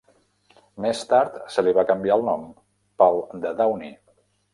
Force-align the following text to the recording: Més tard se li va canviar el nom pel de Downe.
Més 0.85 1.01
tard 1.11 1.35
se 1.55 1.63
li 1.67 1.73
va 1.79 1.83
canviar 1.91 2.17
el 2.21 2.25
nom 2.29 2.47
pel 3.03 3.21
de 3.45 3.53
Downe. 3.61 3.93